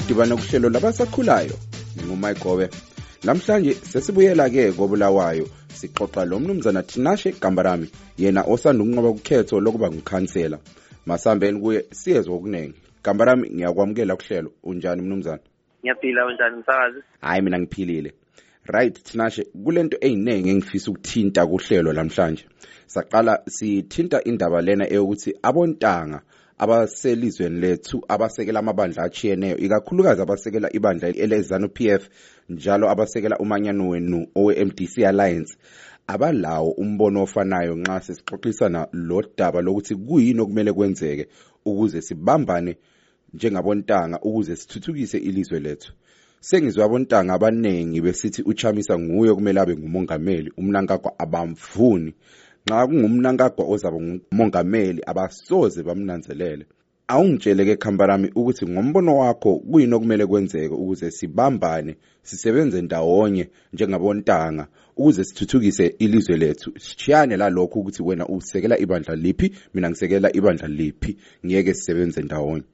sidibana 0.00 0.36
kuhlelo 0.36 0.68
labasakhulayo 0.68 1.56
ngumayigobe 2.06 2.68
namhlanje 3.24 3.74
sesibuyela-ke 3.74 4.72
kobulawayo 4.72 5.46
sixoxa 5.68 6.24
lo 6.24 6.40
mnumzana 6.40 6.82
tinashe 6.82 7.32
gambarami 7.32 7.88
yena 8.18 8.42
osanda 8.42 8.82
ukunqoba 8.84 9.12
kukhetho 9.12 9.60
lokuba 9.60 9.90
ngukhansela 9.90 10.58
masambeni 11.06 11.60
kuye 11.60 11.84
siyezwa 11.90 12.34
okuningi 12.34 12.74
gambarami 13.04 13.50
ngiyakwamukela 13.50 14.16
kuhlelo. 14.16 14.50
Unjani 14.62 15.02
mnumzana? 15.02 15.42
Ngiyaphila 15.80 16.26
unjani 16.26 16.56
msakazi? 16.56 17.00
Hhayi 17.20 17.42
mina 17.42 17.58
ngiphilile. 17.58 18.12
Right 18.66 19.02
tinashe 19.02 19.44
kulento 19.64 19.96
eyiningi 20.00 20.50
engifisa 20.50 20.90
ukuthinta 20.90 21.46
kuhlelo 21.46 21.92
lamhlanje. 21.92 22.44
Saqala 22.86 23.42
sithinta 23.48 24.24
indaba 24.24 24.62
lena 24.62 24.92
eyokuthi 24.92 25.34
abontanga 25.42 26.22
abaselizweni 26.58 27.60
lethu 27.60 28.04
abasekela 28.08 28.58
amabandla 28.58 29.02
achiyeneyo 29.02 29.56
ikakhulukazi 29.56 30.22
abasekela 30.22 30.68
ibandla 30.76 31.08
elezanu 31.08 31.68
PF 31.68 32.08
njalo 32.48 32.90
abasekela 32.90 33.38
umanyano 33.38 33.88
wenu 33.88 34.26
owe-MDC 34.34 34.98
Alliance. 35.06 35.56
Abalawo 36.06 36.70
umbono 36.70 37.22
ofanayo 37.22 37.76
nxa 37.76 38.00
sesixoxisana 38.00 38.88
lo 38.92 39.22
daba 39.36 39.60
lokuthi 39.62 39.94
kuyini 39.96 40.40
okumele 40.40 40.72
kwenzeke 40.72 41.28
ukuze 41.64 42.00
sibambane 42.02 42.76
njengabontanga 43.34 44.20
ukuze 44.20 44.56
sithuthukise 44.56 45.18
ilizwe 45.18 45.60
lethu. 45.60 45.92
Sengizwe 46.40 46.84
abontanga 46.84 47.32
abaningi 47.34 48.00
besithi 48.00 48.42
uchamisa 48.42 48.98
nguye 48.98 49.30
okumele 49.30 49.60
abe 49.60 49.76
ngumongameli 49.76 50.52
umnankagwa 50.56 51.18
abamvuni 51.18 52.14
nxa 52.66 52.86
kungumnankagwa 52.86 53.64
ozaba 53.68 53.98
ngumongameli 54.00 55.02
abasoze 55.06 55.82
bamnanzelele. 55.82 56.64
Awungitshele-ke 57.08 57.76
khambarami 57.76 58.30
ukuthi 58.34 58.64
ngombono 58.66 59.18
wakho 59.18 59.60
kuyini 59.70 59.94
okumele 59.94 60.26
kwenzeke 60.26 60.74
ukuze 60.74 61.10
sibambane 61.10 61.96
sisebenze 62.22 62.82
ndawonye 62.82 63.48
njengabontanga 63.72 64.66
ukuze 64.96 65.24
sithuthukise 65.24 65.94
ilizwe 65.98 66.36
lethu. 66.36 66.72
Sishiyane 66.78 67.36
lalokho 67.36 67.80
ukuthi 67.80 68.02
wena 68.02 68.26
usekela 68.26 68.78
ibandla 68.78 69.14
liphi 69.14 69.52
mina 69.74 69.90
ngisekela 69.90 70.36
ibandla 70.36 70.68
liphi. 70.68 71.16
Ngiyeke 71.46 71.74
sisebenze 71.74 72.22
ndawonye. 72.22 72.64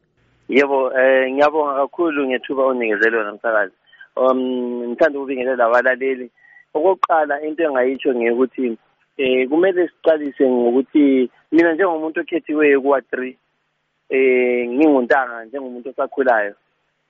Yebo 0.49 0.93
eh 0.99 1.33
ngiyabonga 1.33 1.75
kakhulu 1.75 2.27
ngethuba 2.27 2.65
onikezele 2.65 3.17
wona 3.17 3.33
msakazi. 3.33 3.73
Um 4.17 4.39
ngithanda 4.89 5.19
ukubingelela 5.19 5.65
abalaleli. 5.65 6.31
Okokuqala 6.75 7.43
into 7.43 7.65
engayitsho 7.65 8.15
ngeyukuthi 8.15 8.79
eh 9.21 9.49
kumele 9.49 9.89
siqalise 9.89 10.45
ngokuthi 10.49 11.31
mina 11.53 11.73
njengomuntu 11.73 12.21
okhethiweyo 12.21 12.81
kuwa 12.81 13.01
3 13.01 13.35
eh 14.09 14.69
nginguntanga 14.69 15.45
njengomuntu 15.45 15.89
osakhulayo. 15.89 16.55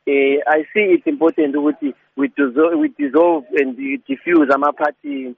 Eh 0.07 0.43
i 0.47 0.65
see 0.73 0.95
it 0.95 1.07
important 1.07 1.55
ukuthi 1.57 1.95
we 2.17 2.29
dissolve, 2.29 2.75
we 2.81 2.89
dissolve 2.99 3.47
and 3.61 3.77
diffuse 4.07 4.51
ama 4.55 4.73
party 4.73 5.35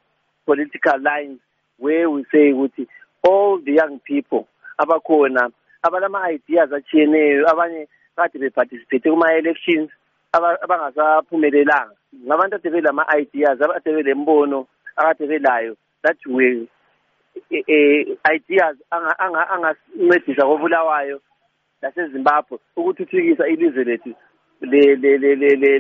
political 0.47 0.99
lines 1.01 1.39
where 1.79 2.11
we 2.11 2.25
say 2.33 2.53
ukuthi 2.53 2.87
all 3.23 3.59
the 3.65 3.75
young 3.75 3.99
people 3.99 4.45
abakhona 4.79 5.51
abalama 5.83 6.33
ideas 6.33 6.73
achiyeneyo 6.73 7.51
abanye 7.51 7.89
kade 8.17 8.39
beparticipate 8.39 9.11
kuma 9.11 9.35
elections 9.35 9.91
abangasaphumelelanga. 10.33 11.95
Ngabantu 12.27 12.57
ade 12.57 12.71
belama 12.71 13.07
ideas 13.19 13.61
abade 13.61 13.93
belembono 13.93 14.67
akade 14.97 15.27
belayo. 15.27 15.77
That 16.03 16.19
way 16.27 16.69
ideas 18.35 18.77
angasincedisa 19.19 20.47
kobulawayo 20.47 21.21
lasezimbabwe 21.83 22.59
ukuthuthukisa 22.77 23.49
ilizwe 23.49 23.85
lethu 23.85 24.15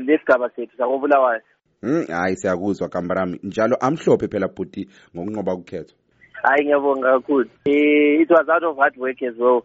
lesigaba 0.06 0.50
sethu 0.50 0.76
sakobulawayo. 0.76 1.40
Mm, 1.82 2.06
hayi 2.08 2.36
siyakuzwa 2.36 2.88
kambarami. 2.88 3.40
Njalo 3.42 3.76
amhlophe 3.76 4.28
phela 4.28 4.48
bhuti 4.48 4.88
ngokunqoba 5.16 5.54
ukhetho 5.54 5.94
hayi 6.42 6.64
ngiyabonga 6.64 7.12
kakhulu. 7.12 7.48
It 7.64 8.30
was 8.30 8.48
out 8.48 8.64
of 8.64 8.76
hard 8.76 8.96
work 8.96 9.22
as 9.22 9.36
well. 9.38 9.62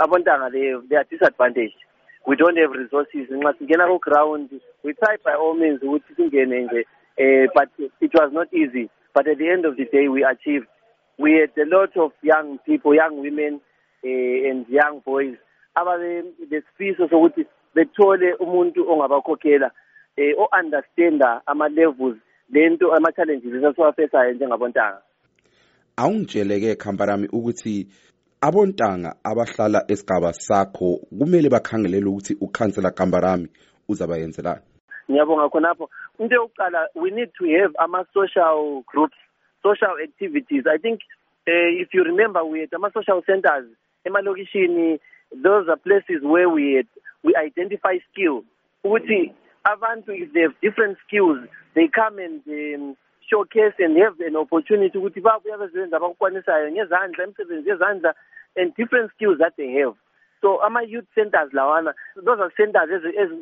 Abontanga 0.00 0.52
they, 0.52 0.72
they 0.88 0.96
are 0.96 1.06
disadvantaged. 1.10 1.76
We 2.26 2.36
don't 2.36 2.56
have 2.58 2.72
resources. 2.72 3.28
Nxa 3.30 3.54
singena 3.58 3.88
ku-ground 3.88 4.50
we 4.84 4.92
try 4.94 5.16
by 5.24 5.34
all 5.34 5.54
means 5.54 5.82
ukuthi 5.82 6.14
singene 6.16 6.60
nje 6.60 6.84
uh, 7.18 7.46
but 7.54 7.68
it 8.00 8.12
was 8.14 8.32
not 8.32 8.48
easy. 8.52 8.90
But 9.14 9.26
at 9.28 9.38
the 9.38 9.48
end 9.48 9.64
of 9.64 9.76
the 9.76 9.84
day 9.84 10.08
we 10.08 10.24
achieved 10.24 10.66
we 11.18 11.32
had 11.40 11.52
a 11.60 11.68
lot 11.68 11.96
of 11.96 12.12
young 12.22 12.58
people 12.66 12.94
young 12.94 13.20
women 13.20 13.60
uh, 14.04 14.48
and 14.50 14.66
young 14.68 15.02
boys. 15.04 15.36
Ababe 15.76 16.24
lesifiso 16.50 17.08
sokuthi 17.08 17.46
bethole 17.74 18.34
umuntu 18.34 18.90
ongabakhokhela 18.90 19.70
eh 20.16 20.34
o-understanda 20.38 21.42
ama-levels 21.46 22.16
lento 22.50 22.94
ama-challenges 22.94 23.54
esasiwafesayo 23.54 24.32
njengabontanga. 24.32 25.02
Awungitshele-ke 25.96 26.76
khamparami 26.76 27.28
ukuthi 27.32 27.86
abontanga 28.40 29.14
abahlala 29.24 29.84
esigaba 29.88 30.32
sakho 30.32 31.00
kumele 31.18 31.48
bakhangelele 31.48 32.06
ukuthi 32.06 32.36
ukhansela 32.40 32.90
kambarami 32.90 33.48
uzabayenzelani 33.88 34.69
ngiyabonga 35.10 35.50
khonapho. 35.50 35.88
Into 36.18 36.36
yokuqala 36.36 36.86
we 36.94 37.10
need 37.10 37.30
to 37.38 37.44
have 37.58 37.74
ama-social 37.78 38.84
groups 38.86 39.16
social 39.62 39.94
activities. 40.02 40.64
I 40.70 40.78
think 40.78 41.00
uh, 41.48 41.70
if 41.82 41.88
you 41.92 42.04
remember 42.04 42.44
we 42.44 42.60
had 42.60 42.72
ama-social 42.72 43.22
centers 43.26 43.66
emalokishini. 44.06 44.98
Those 45.32 45.68
are 45.68 45.76
places 45.76 46.22
where 46.22 46.48
we 46.48 46.74
had, 46.74 46.86
we 47.22 47.36
identify 47.36 47.98
skill. 48.12 48.42
Ukuthi 48.84 49.32
abantu 49.66 50.08
if 50.08 50.32
they 50.32 50.40
have 50.40 50.54
different 50.62 50.96
skills 51.06 51.38
they 51.74 51.88
come 51.88 52.18
and 52.18 52.40
um, 52.48 52.96
showcase 53.28 53.74
and 53.78 53.96
have 53.96 54.18
an 54.20 54.36
opportunity 54.36 54.98
ukuthi 54.98 55.20
babuya 55.20 55.58
bezenza 55.58 55.96
abakukwanisayo 55.96 56.70
ngezandla 56.72 57.24
imisebenzi 57.24 57.68
yezandla 57.68 58.14
and 58.56 58.74
different 58.74 59.10
skills 59.12 59.38
that 59.38 59.56
they 59.56 59.72
have. 59.72 59.94
So 60.40 60.62
ama-youth 60.62 61.06
centers 61.14 61.52
lawana 61.52 61.94
those 62.16 62.40
are 62.40 62.50
centers 62.56 62.90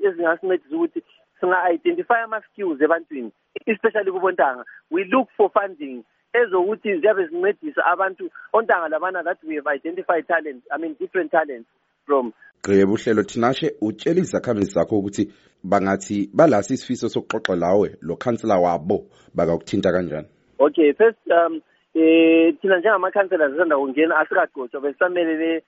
ezingasincedisa 0.03 0.77
ukuthi 0.77 1.03
singa-identify 1.41 2.23
ama-skills 2.25 2.81
ebantwini 2.81 3.33
especially 3.67 4.11
kubontanga. 4.11 4.65
We 4.91 5.05
look 5.05 5.29
for 5.37 5.51
funding 5.51 6.05
ezokuthi 6.35 7.01
ziyabe 7.01 7.27
zincedisa 7.27 7.85
abantu 7.87 8.31
ontanga 8.53 8.89
labana 8.89 9.25
that 9.25 9.39
we 9.45 9.57
have 9.57 9.67
identified 9.67 10.27
talent 10.27 10.63
i 10.71 10.79
mean 10.79 10.97
different 11.01 11.31
talents 11.31 11.69
from. 12.07 12.33
Gqebe 12.63 12.93
uhlelo 12.93 13.23
thinashe 13.23 13.75
utshela 13.81 14.21
izakhamuzi 14.21 14.73
zakho 14.73 14.99
ukuthi 14.99 15.33
bangathi 15.65 16.31
balasi 16.35 16.75
isifiso 16.75 17.09
sokuxoxa 17.09 17.57
lawe 17.57 17.97
lo 18.01 18.17
khansela 18.17 18.59
wabo 18.59 19.07
bakakuthinta 19.35 19.93
kanjani? 19.93 20.29
Okay 20.59 20.93
first 20.93 21.19
um 21.31 21.61
eh 21.95 22.55
thina 22.61 22.79
njengamakhansela 22.79 23.51
zisanda 23.51 23.77
kungena 23.77 24.19
asikagcotshwa 24.19 24.81
besisamelele 24.81 25.63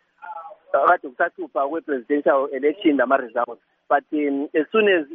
kade 0.73 1.09
kusathupha 1.09 1.69
kwe-presidential 1.69 2.49
election 2.53 2.97
nama-results. 2.97 3.63
But 3.91 4.05
um, 4.13 4.49
as 4.55 4.67
soon 4.73 4.89
as 4.89 5.07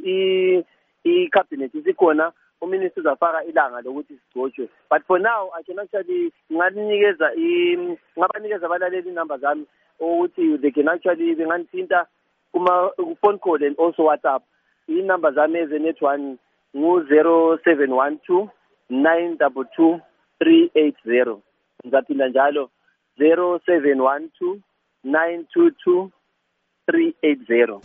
i-cabinet 1.04 1.76
isikhona 1.76 2.32
uminister 2.62 3.00
uzafaka 3.02 3.44
ilanga 3.44 3.82
lokuthi 3.82 4.14
sigcotshwe 4.14 4.70
but 4.92 5.02
for 5.08 5.20
now 5.20 5.50
i 5.60 5.64
can 5.64 5.80
actually 5.80 6.32
ngalinikeza 6.54 7.32
ngabanikeza 8.18 8.66
abalaleli 8.66 9.10
inumber 9.10 9.40
zami 9.40 9.66
ukuthi 10.00 10.58
they 10.58 10.72
can 10.72 10.90
actually 10.90 11.36
benganthinta 11.36 12.06
kuma-phone 12.52 13.40
call 13.40 13.62
and 13.64 13.76
also 13.78 14.04
whatsapp. 14.04 14.42
Inumber 14.88 15.34
zami 15.34 15.60
eze-net 15.60 16.02
one 16.02 16.38
ngu-zero 16.76 17.58
seven 17.66 17.92
one 17.92 18.20
two 18.26 18.50
nine 18.90 19.36
double 19.38 19.66
two 19.76 20.00
three 20.40 20.72
eight 20.76 20.96
zero. 21.06 21.42
Ngizaphinda 21.86 22.30
njalo 22.30 22.70
zero 23.18 23.60
seven 23.66 24.00
one 24.02 24.30
two 24.40 24.62
nine 25.04 25.46
two 25.54 25.72
two 25.84 26.12
three 26.90 27.14
eight 27.24 27.46
zero. 27.48 27.82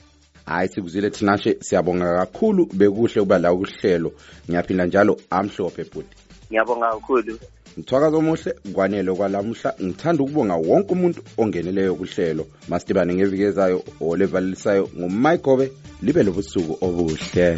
Hayi 0.51 0.69
sikuzwile 0.69 1.11
thinashe 1.11 1.57
siyabonga 1.61 2.19
kakhulu. 2.19 2.67
Bekuhle 2.75 3.21
ukuba 3.21 3.39
la 3.39 3.55
kuhlelo. 3.55 4.13
Ngiyaphinda 4.49 4.87
njalo 4.87 5.17
amhlophe 5.31 5.85
bhuti 5.85 6.17
ngiyabonga 6.51 6.91
kakhulu. 6.91 7.39
Mthwakazi 7.77 8.17
omuhle 8.17 8.55
kwanele 8.75 9.13
kwalamuhla 9.13 9.75
ngithanda 9.83 10.23
ukubonga 10.25 10.55
wonke 10.55 10.93
umuntu 10.93 11.23
ongeneleyo 11.39 11.95
kuhlelo. 11.95 12.47
Masidibane 12.69 13.15
ngeviki 13.15 13.43
ezayo 13.43 13.83
olevalelisayo 14.01 14.89
ngumayigobe 14.99 15.73
libe 16.03 16.23
lobusuku 16.23 16.75
obuhle. 16.87 17.57